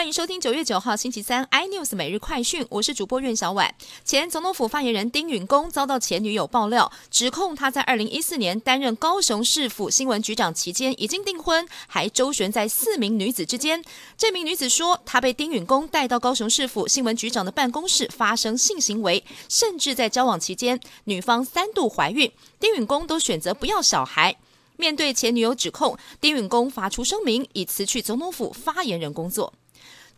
[0.00, 3.74] 欢迎收听九月九号星期三 iNews 每日快讯，我是主播苑小婉。
[4.02, 13.84] 前总统府发言人丁允恭遭到前女友爆料，指控他在二零一四年担任高雄市府新闻局长期间已经订婚，还周旋在四名女子之间。
[14.16, 24.34] 这名女子说，她被丁允恭带到高雄市府新闻局长的办公室发生性行为，甚至在交往期间，女方三度怀孕，丁允恭都选择不要小孩。
[24.78, 29.52] 面对前女友指控，丁允恭发出声明，已辞去总统府发言人工作。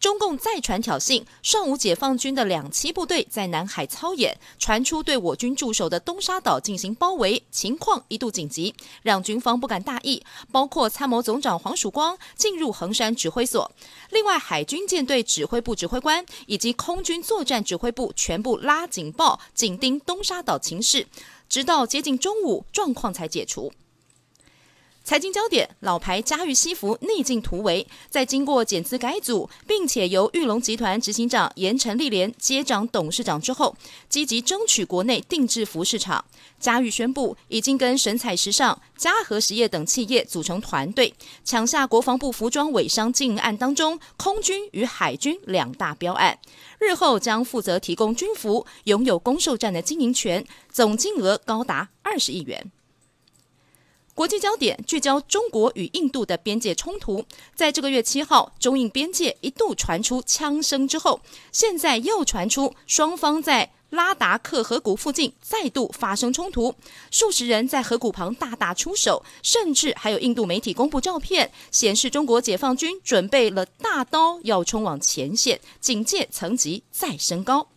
[0.02, 8.74] 中共再传挑衅，上午解放军的两栖部队在南海操演，传出对我军驻守的东沙岛进行包围，情况一度紧急，
[9.04, 10.20] 让军方不敢大意，
[10.50, 13.70] 包括参谋总长黄曙光进入衡山指挥所，
[14.10, 21.06] 另外海军舰队指挥部指挥官以及空军作战指挥部全部拉警报，紧盯东沙岛情势，
[21.48, 23.72] 直到接近中午，状况才解除。
[25.04, 33.76] 财经焦点：老牌嘉裕西服逆境突围，在经过减资改组，并且由玉龙集团执行长严成立连接掌董事长之后，
[34.08, 36.24] 积极争取国内定制服市场。
[36.60, 41.12] 嘉裕宣布，已经跟神采时尚、嘉禾实业等企业组成团队，
[41.44, 46.38] 抢下国防部服装伪商经营案当中空军与海军两大标案，
[46.78, 52.70] 日后将负责提供军服，拥有攻受战的经营权，总金额高达二十亿元。
[54.14, 57.24] 国际焦点聚焦中国与印度的边界冲突。
[57.54, 66.74] 在这个月七号，中印边界一度传出枪声之后，现在又传出双方在拉达克河谷附近再度发生冲突，
[67.10, 77.68] 数十人在河谷旁大打出手，甚至还有印度媒体公布照片，显示中国解放军准备了大刀要冲往前线，警戒层级再升高。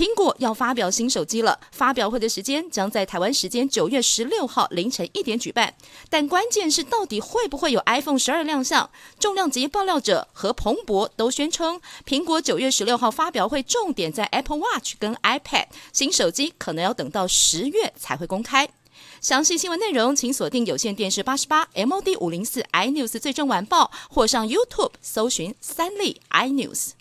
[0.00, 5.74] 苹果要发表新手机了，发表会的时间将在台湾时间九月十六号凌晨一点举办。
[6.08, 8.88] 但关键是，到底会不会有 iPhone 十二亮相？
[9.18, 18.70] 重量级爆料者和彭博都宣称，苹果九月十六号发表会重点在 Apple Watch 跟 iPad，新手机可能要等到十月才会公开。
[19.20, 26.92] 详细新闻内容，请锁定有线电视八十八 MOD 五零四 iNews 最正晚报，或上 YouTube 搜寻三立 iNews。